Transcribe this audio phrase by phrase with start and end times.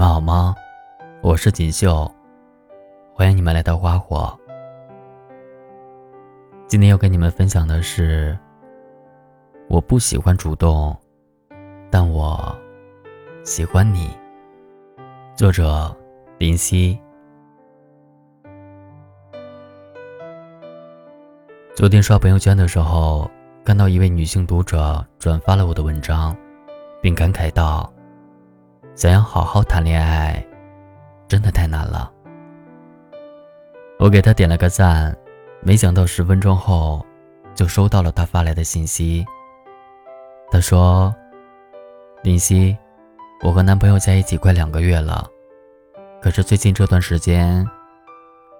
[0.00, 0.54] 你们好吗？
[1.20, 2.10] 我是锦绣，
[3.12, 4.34] 欢迎你们来到花火。
[6.66, 8.34] 今天要跟你们分享的是，
[9.68, 10.98] 我不喜欢主动，
[11.90, 12.58] 但我
[13.44, 14.08] 喜欢你。
[15.36, 15.94] 作者
[16.38, 16.98] 林夕。
[21.76, 23.30] 昨天刷朋友圈的时候，
[23.66, 26.34] 看到一位女性读者转发了我的文章，
[27.02, 27.92] 并感慨道。
[29.00, 30.46] 想要好好谈恋爱，
[31.26, 32.12] 真的太难了。
[33.98, 35.16] 我给他点了个赞，
[35.62, 37.02] 没想到十分钟后，
[37.54, 39.24] 就收到了他发来的信息。
[40.50, 41.14] 他说
[42.22, 42.76] ：“林夕，
[43.42, 45.26] 我和男朋友在一起快两个月了，
[46.20, 47.66] 可是最近这段时间，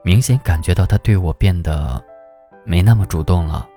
[0.02, 2.02] 明显感觉到他对我变得
[2.64, 3.68] 没那么主动了。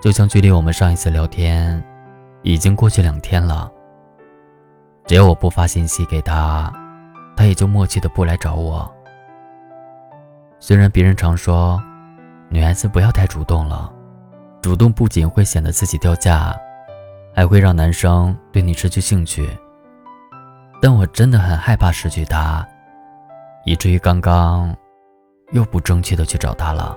[0.00, 1.84] 就像距离我们上一次聊天，
[2.42, 3.68] 已经过去两天了。”
[5.04, 6.72] 只要我不发信息给他，
[7.36, 8.90] 他也就默契的不来找我。
[10.60, 11.82] 虽然别人常说，
[12.48, 13.92] 女孩子不要太主动了，
[14.62, 16.56] 主动不仅会显得自己掉价，
[17.34, 19.50] 还会让男生对你失去兴趣。
[20.80, 22.66] 但我真的很害怕失去他，
[23.64, 24.74] 以至于刚刚
[25.50, 26.96] 又不争气的去找他了。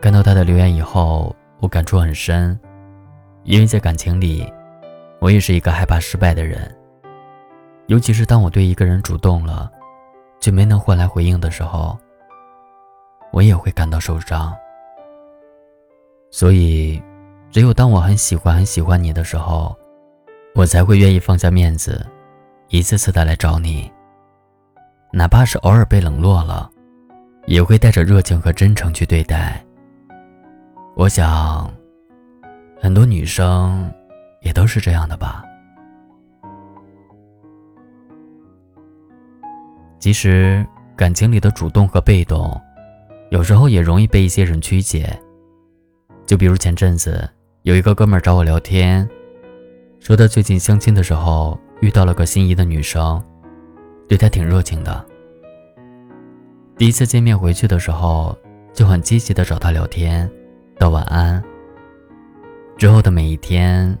[0.00, 2.58] 看到他的留言以后，我感触很深，
[3.44, 4.46] 因为在感情里。
[5.20, 6.74] 我也是一个害怕失败的人，
[7.86, 9.70] 尤其是当我对一个人主动了，
[10.40, 11.98] 却没能换来回应的时候，
[13.32, 14.56] 我也会感到受伤。
[16.30, 17.02] 所以，
[17.50, 19.76] 只有当我很喜欢很喜欢你的时候，
[20.54, 22.06] 我才会愿意放下面子，
[22.68, 23.90] 一次次的来找你。
[25.12, 26.70] 哪怕是偶尔被冷落了，
[27.46, 29.64] 也会带着热情和真诚去对待。
[30.94, 31.68] 我想，
[32.80, 33.92] 很多女生。
[34.40, 35.44] 也都是这样的吧。
[39.98, 40.64] 其实
[40.96, 42.58] 感情里的主动和被动，
[43.30, 45.20] 有时候也容易被一些人曲解。
[46.24, 47.28] 就比如前阵子
[47.62, 49.08] 有一个哥们儿找我聊天，
[49.98, 53.22] 说他最近相亲的时候遇到了个心仪的女生，
[54.08, 55.04] 对他挺热情的。
[56.76, 58.38] 第一次见面回去的时候，
[58.72, 60.30] 就很积极的找他聊天，
[60.78, 61.42] 道晚安。
[62.76, 63.98] 之后的每一天。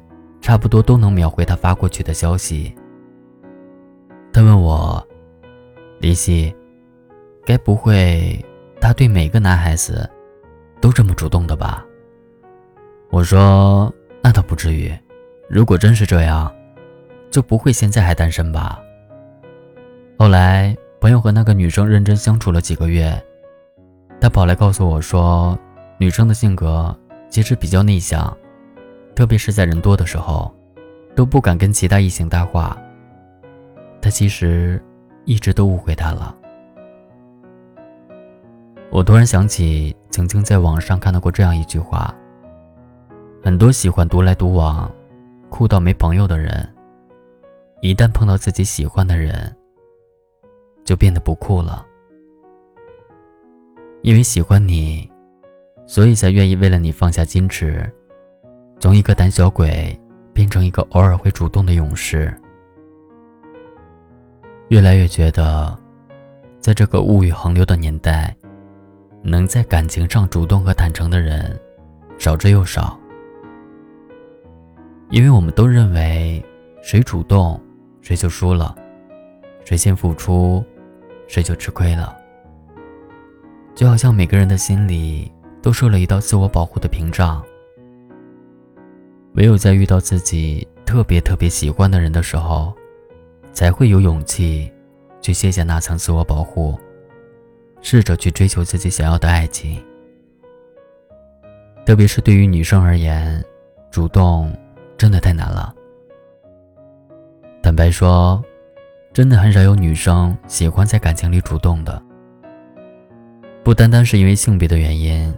[0.48, 2.74] 差不多都能秒回他发过去的消息。
[4.32, 5.06] 他问我
[6.00, 6.56] ：“林夕，
[7.44, 8.42] 该不会
[8.80, 10.08] 他对每个男孩子
[10.80, 11.84] 都这么主动的吧？”
[13.12, 13.92] 我说
[14.24, 14.90] ：“那倒不至于，
[15.50, 16.50] 如果真是这样，
[17.30, 18.80] 就不会现在还单身吧。”
[20.18, 23.22] 后来朋友和那个女生认真相处了几个月，
[24.18, 25.58] 他跑来告诉我说
[26.00, 26.98] ：“女生的性格
[27.28, 28.34] 其实比较内向。”
[29.18, 30.54] 特别是在人多的时候，
[31.16, 32.80] 都不敢跟其他异性搭话。
[34.00, 34.80] 他其实
[35.24, 36.32] 一直都误会他了。
[38.92, 42.14] 我突然想起曾经在网上看到过这样一句话：
[43.42, 44.88] 很多喜欢独来独往、
[45.50, 46.72] 酷到没朋友的人，
[47.80, 49.52] 一旦碰到自己喜欢的人，
[50.84, 51.84] 就变得不酷了。
[54.02, 55.10] 因为喜欢你，
[55.88, 57.92] 所以才愿意为了你放下矜持。
[58.80, 59.98] 从一个胆小鬼
[60.32, 62.32] 变成一个偶尔会主动的勇士，
[64.68, 65.76] 越来越觉得，
[66.60, 68.34] 在这个物欲横流的年代，
[69.20, 71.58] 能在感情上主动和坦诚的人
[72.18, 72.98] 少之又少。
[75.10, 76.44] 因为我们都认为，
[76.80, 77.60] 谁主动，
[78.00, 78.76] 谁就输了；
[79.64, 80.64] 谁先付出，
[81.26, 82.16] 谁就吃亏了。
[83.74, 87.42] 就好像每个人的心里都设了一道自我保护的屏障。
[89.38, 92.74] 唯有在遇到自己特别特别喜欢的人的时候，
[93.52, 94.68] 才会有勇气
[95.20, 96.76] 去卸下那层自我保护，
[97.80, 99.80] 试着去追求自己想要的爱情。
[101.86, 103.40] 特别是对于女生而言，
[103.92, 104.52] 主动
[104.96, 105.72] 真的太难了。
[107.62, 108.42] 坦白说，
[109.12, 112.02] 真的很少有女生喜欢在感情里主动的，
[113.62, 115.32] 不单单是因为性别的原因，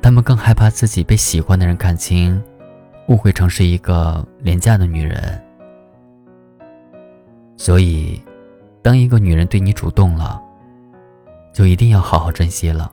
[0.00, 2.42] 她们更害怕自己被喜欢的人看清。
[3.08, 5.42] 误会成是一个廉价的女人，
[7.56, 8.22] 所以，
[8.82, 10.38] 当一个女人对你主动了，
[11.52, 12.92] 就一定要好好珍惜了，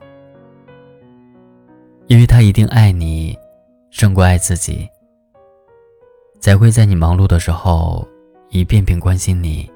[2.06, 3.38] 因为她一定爱你，
[3.90, 4.88] 胜过爱自己，
[6.40, 8.06] 才会在你忙碌的时候
[8.48, 9.70] 一遍遍关心你，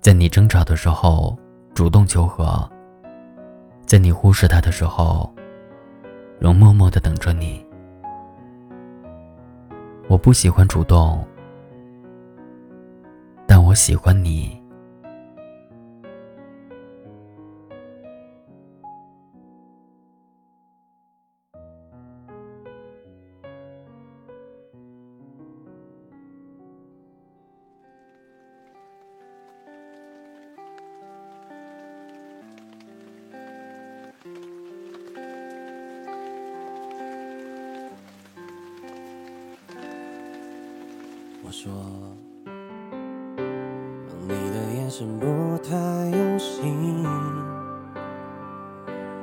[0.00, 1.36] 在你争吵的时候
[1.74, 2.66] 主动求和，
[3.84, 5.30] 在你忽视她的时候，
[6.38, 7.62] 仍默默的等着你。
[10.12, 11.26] 我不喜欢主动
[13.46, 14.61] 但我喜欢你。
[41.52, 41.70] 说，
[44.22, 45.26] 你的眼神不
[45.58, 47.04] 太用心，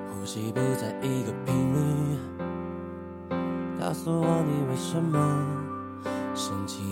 [0.07, 2.19] 呼吸不在一个频率，
[3.81, 5.17] 告诉我你为什么
[6.35, 6.83] 生气。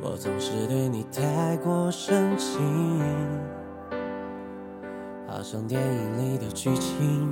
[0.00, 2.60] 我总是对你太过深情，
[5.28, 7.28] 好像电影里的剧情，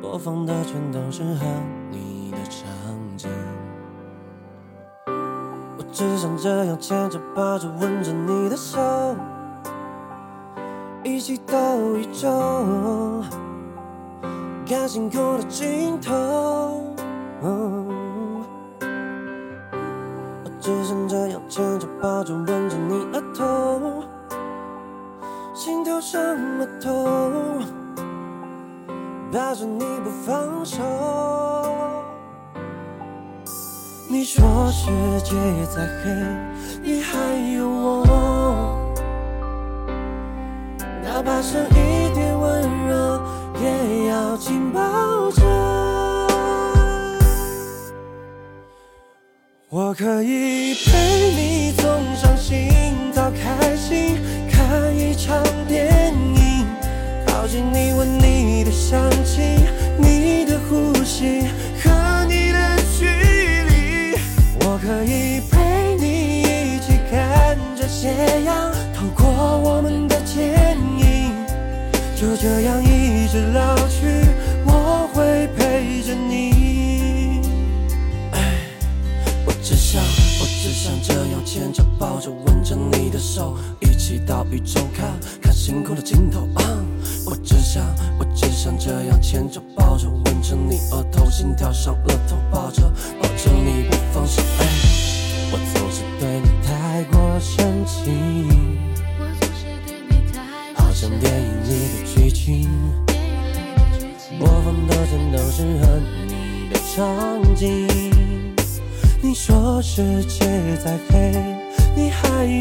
[0.00, 1.44] 播放的全都是和
[1.90, 2.09] 你。
[6.00, 8.80] 只想这样牵着、抱着、吻着你的手，
[11.04, 13.22] 一起到宇宙，
[14.66, 16.14] 看星空的尽头。
[20.42, 24.02] 我只想这样牵着、抱着、吻着你额头，
[25.52, 27.62] 心跳什么痛，
[29.30, 31.69] 抱着你不放手。
[34.20, 34.84] 你说世
[35.24, 35.34] 界
[35.74, 36.10] 再黑，
[36.82, 37.16] 你还
[37.56, 38.94] 有我，
[41.02, 43.22] 哪怕剩一点温热，
[43.62, 44.82] 也要紧抱
[45.30, 45.40] 着。
[49.70, 52.70] 我可以陪你从伤心
[53.14, 54.18] 到开心，
[54.50, 56.66] 看一场电影，
[57.26, 59.40] 靠近你闻你的香气，
[59.96, 61.46] 你的呼吸
[72.40, 74.24] 这样一直老去，
[74.64, 77.42] 我会陪着你。
[79.44, 85.06] 我只想，我只想这样牵着、抱着、吻着你的手，一起到宇宙看
[85.42, 86.48] 看星空的尽头。
[86.54, 86.64] 啊
[87.26, 87.84] 我只想，
[88.18, 92.90] 我只想这样牵着、抱着、吻着你额头，心跳上了头，抱着
[93.20, 94.40] 抱着你不放手。
[94.60, 94.66] 哎，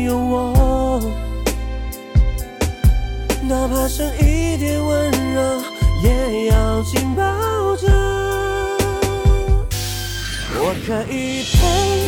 [0.10, 1.00] 有我，
[3.48, 5.62] 哪怕剩一点温柔，
[6.04, 7.22] 也要紧抱
[7.76, 7.88] 着。
[10.56, 11.58] 我可以陪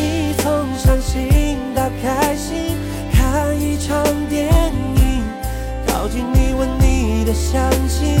[0.00, 0.42] 你从
[0.76, 2.76] 伤心到开心，
[3.12, 4.52] 看一场电
[4.96, 5.22] 影，
[5.86, 8.18] 靠近你闻你的香气，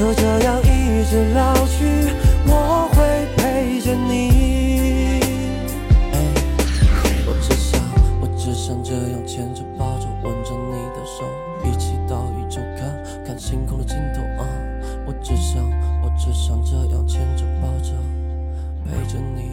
[0.00, 1.84] 就这样一直老去，
[2.46, 5.20] 我会陪着你。
[7.26, 7.78] 我只想，
[8.22, 11.22] 我只想这样牵着、抱着、吻着你的手，
[11.68, 14.48] 一起到宇宙看看星空的尽头啊！
[15.06, 15.62] 我只想，
[16.02, 17.92] 我只想这样牵着、抱着，
[18.86, 19.50] 陪着你，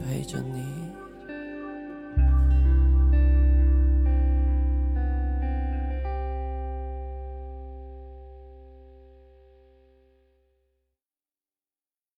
[0.00, 0.64] 陪着你。